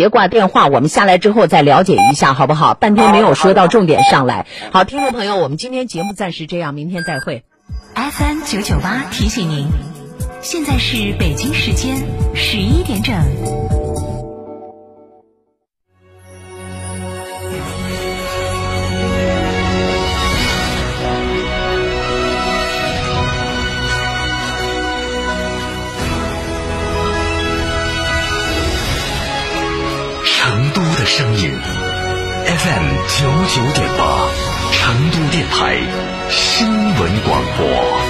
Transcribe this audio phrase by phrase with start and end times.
[0.00, 2.72] 别挂电话，我们下来之后再了解一下，好不好？
[2.72, 4.46] 半天没有说到重点上来。
[4.72, 7.44] 好，听众朋友，我们今天节目暂时这样，明天再会。
[7.94, 9.66] FM 九九八提醒您，
[10.40, 11.98] 现在是北京时间
[12.34, 13.69] 十一点整。
[37.00, 38.09] 闻广播。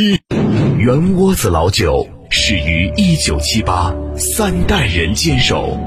[0.77, 5.77] 圆窝子老酒始于一九七八，三代人坚守，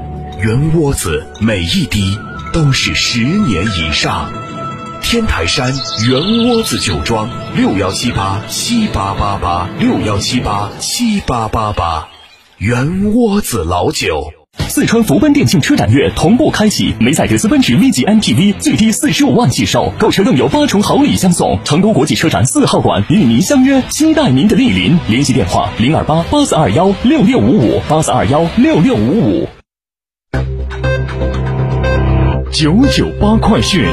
[0.41, 2.17] 圆窝子每一滴
[2.53, 4.33] 都是十年以上。
[5.03, 5.73] 天台山
[6.09, 12.09] 圆窝子酒庄六幺七八七八八八六幺七八七八八八，
[12.59, 14.44] 圆窝子老酒。
[14.75, 21.57] 四川福奔电竞车展月同步开启，梅赛德斯奔驰 V 级 MPV 最低四十五万起售，购车更有八重好礼相送。
[21.63, 24.99] 成都国际车展四号馆与您相约，期待您的莅临。
[25.07, 29.49] 联系电话：零二八八四二幺六六五五八四二幺六六五五。
[32.51, 33.87] 九九八快讯。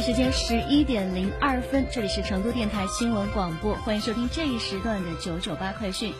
[0.00, 6.14] 时间十一点零二分，这里是成都电台新闻广播，欢迎收听这一时段的九九八快讯。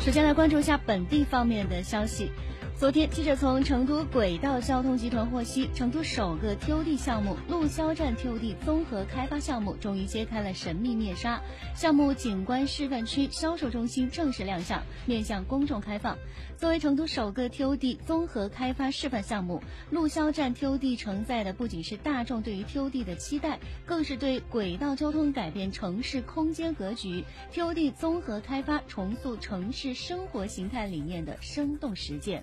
[0.00, 2.32] 首先来关注一下本地方面的消息。
[2.80, 11.42] 昨天，记者从成都轨道交通集团获悉，成都首个 TOD 项目陆肖站 TOD 综合开发项目终于揭开了神秘面纱，
[11.76, 16.16] 项目景观示范区销售中心正式亮相，面向公众开放。
[16.56, 32.42] 作为成都首个 TOD 综合开发示范项目，陆肖站 TOD 承载的不仅是大众对于 TOD 的期待，更是对轨道交通改变城市空间格局、TOD 综合开发重塑城市生活形态理念的生动实践。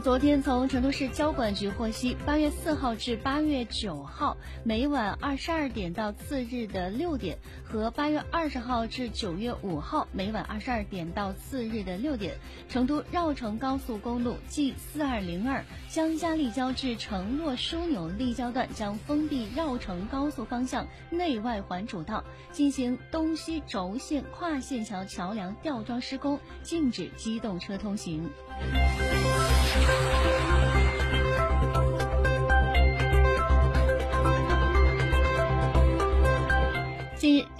[0.00, 12.36] 昨天从成都市交管局获悉，八月四号至八月九号每晚二十二点到次日的六点，和八月二十号至九月五号每晚二十二点到次日的六点，
[12.68, 22.22] 成都绕城高速公路 G 四二零二江嘉立交至承诺枢纽立交段将封闭绕城高速方向内外环主道，
[22.52, 28.30] 进行东西轴线跨线桥桥梁吊装施工，禁止机动车通行。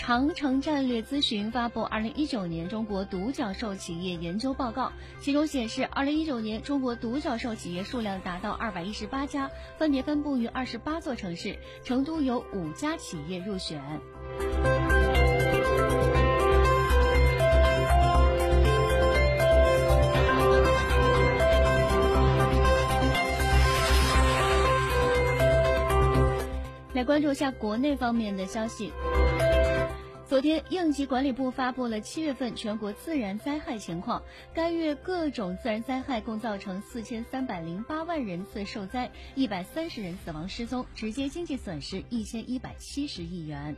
[0.09, 4.87] 长城战略咨询发布《二零一九年中国独角兽企业研究报告》，
[5.21, 13.83] 其中显示，二零一九年中国独角兽企业数量达到二百一十八家，分别分布于二十八座城市，成都有五家企业入选。
[26.95, 28.91] 来关注一下国内方面的消息。
[30.29, 34.23] 昨天，应急管理部发布了七月份全国自然灾害情况。
[34.53, 43.75] 该月各种自然灾害共造成四千三百零八万人次受灾，一百三十人死亡失踪，直接经济损失一千一百七十亿元。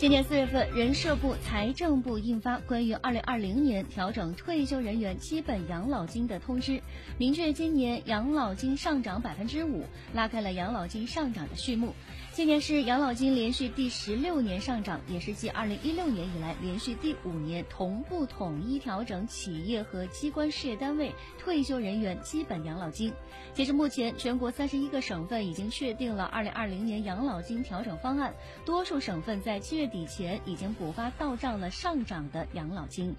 [0.00, 6.80] 今年四月份，人社部、财政部印发关于二零二零年调整退休人员基本养老金的通知，
[7.18, 11.92] 明确今年养老金上涨百分之五，拉开了养老金上涨的序幕。
[12.32, 23.12] 今年是养老金连续第十六年上涨，也是继二零一六年以来连续第五年同步统一调整企业和机关事业单位退休人员基本养老金。
[23.52, 28.32] 截至目前，全国三十一个省份已经确定了二零二零年养老金调整方案，
[28.64, 33.14] 多数省份在七月底前已经补发到账了上涨的养老金。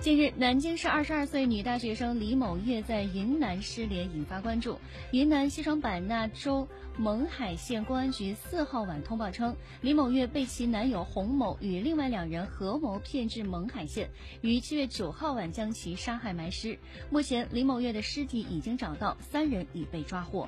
[0.00, 4.78] 近日，南京市二十二岁女大学生李某月在云南失联，引发关注。
[5.12, 6.68] 云南西双版纳州
[7.00, 14.10] 勐海县公安局四号晚通报称，李某月被其男友洪某与另外两人合谋骗至勐海县，
[14.42, 16.78] 于七月九号晚将其杀害埋尸。
[17.08, 20.46] 目前，李某月的尸体已经找到，三人已被抓获。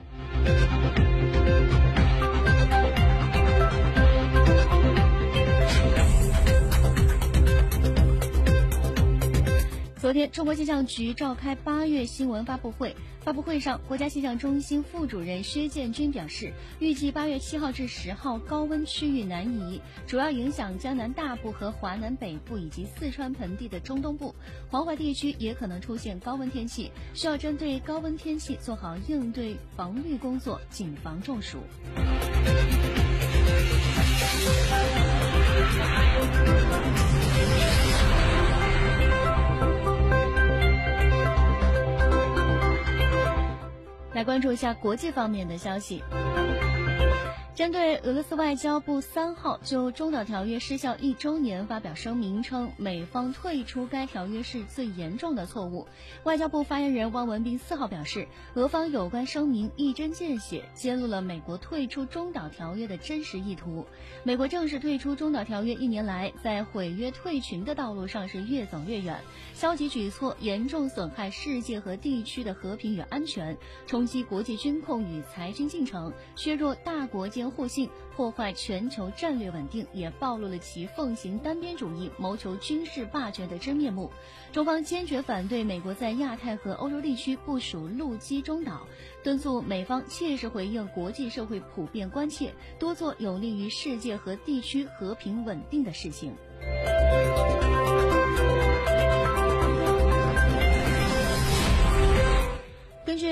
[10.06, 12.94] 昨天，中国气象局召开八月新闻发布会。
[13.22, 24.32] 发布会上，国家气象中心副主任薛建军表示，预计八月七号至十号高温区域南移，主要影响江南大部和华南北部以及四川盆地的中东部，
[24.70, 31.58] 黄淮地区也可能出现高温天气，需要针对高温天气做好应对防御工作，谨防中暑。
[44.16, 46.02] 来关注一下国际方面的消息。
[47.56, 55.88] 针对俄罗斯外交部三号就中导条约失效一周年发表声明称，美方退出该条约是最严重的错误。
[56.24, 63.86] 外交部发言人汪文斌四号表示，俄方有关声明一针见血，揭露了美国退出中导条约的真实意图。
[64.22, 69.18] 美国正式退出中导条约一年来，在毁约退群的道路上是越走越远，
[69.54, 73.56] 消极举措严重损害世界和地区的和平与安全，
[73.86, 77.45] 冲击国际军控与裁军进程，削弱大国间。
[77.50, 84.10] 互信破坏全球战略稳定，也暴露了其奉行单边主义、谋求军事霸权的真面目。
[84.52, 88.86] 中方坚决反对美国在亚太和欧洲地区部署陆基中岛，
[89.22, 96.34] 敦促美方切实回应国际社会普遍关切，多做有利于世界和地区和平稳定的事情。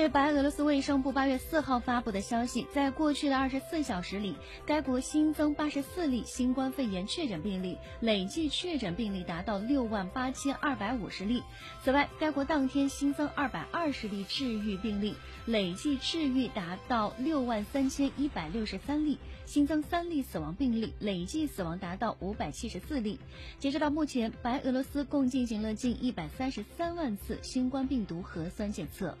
[0.09, 4.35] 白俄罗斯卫生部八月四号发布的消息，在过去的二十四小时里，
[4.65, 11.41] 该国新增八十四例新冠肺炎确诊病例，累计确诊病例达到六万八千二百五十例。
[11.83, 15.15] 此外，该国当天新增二百二十例治愈病例，
[15.45, 23.19] 累计治愈达到六万三千一百六十三例，新增三例死亡病例，累计死亡达到五百七十四例。
[23.59, 29.15] 截止到目前，白俄罗斯共进行了近一百三十三万次新冠病毒核酸检测。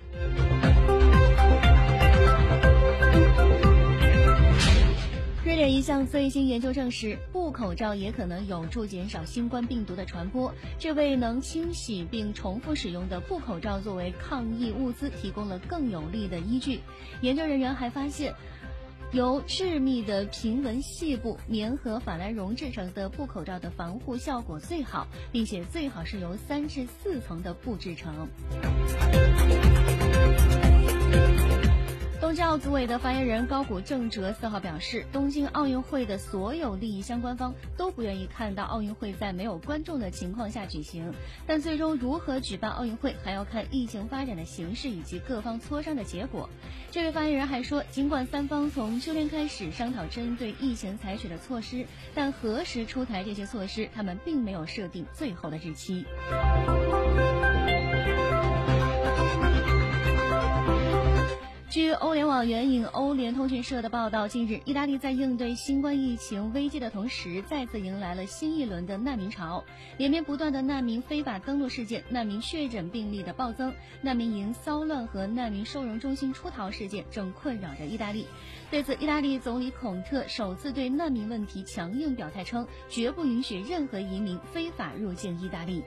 [5.43, 10.53] 瑞典一项最新研究证实，布口罩也可能有助减少新冠病毒的传播。
[10.77, 16.81] 这为能清洗并重复使用的布口罩作为抗疫物资提供了更有力的依据。
[17.21, 18.33] 研究人员还发现，
[19.13, 28.27] 由致密的平纹细布棉和法兰绒制成的布口罩的防护效果最好，并且最好是由三至四层的布制成。
[32.25, 41.13] 东京奥组委的发言人高谷正哲四号表示，东京奥运会的所有利益相关方都不愿意看到奥运会在没有观众的情况下举行，
[41.45, 46.49] 但最终如何举办奥运会还要看疫情发展的形势以及各方磋商的结果。
[46.89, 51.85] 这位发言人还说，尽管三方从秋天开始商讨针对疫情采取的措施，
[52.15, 56.03] 但何时出台这些措施，他们并没有设定最后的日期。
[61.75, 69.61] 据欧联网援引欧联通讯社的报道，近日，意大利在应对新冠疫情危机的同时，再次迎来了新一轮的难民潮。
[69.97, 78.25] 连绵不断的难民非法登陆事件、难民确诊病例的暴增、难民营骚乱和难民收容中心出逃事件正困扰着意大利。
[78.71, 85.83] 对此，意大利总理孔特首次对难民问题强硬表态，称绝不允许任何移民非法入境意大利。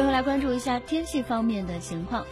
[0.00, 2.24] 最后来关注一下天气方面的情况。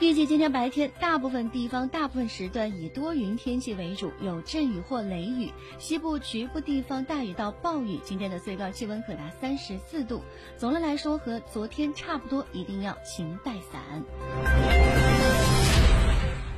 [0.00, 8.00] 预计今天白天，大部分地方大部分时段以多云天气为主，有阵雨或雷雨，西部局部地方大雨到暴雨。
[8.02, 10.22] 今天的最高气温可达三十四度。
[10.56, 14.02] 总的来说和昨天差不多，一定要勤带伞。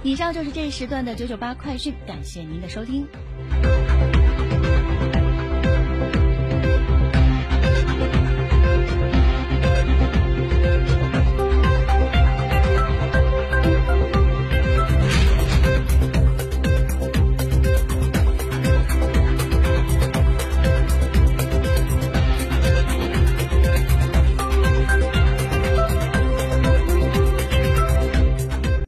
[0.05, 3.05] 以上就是这一时段的九九八快讯，感谢您的收听。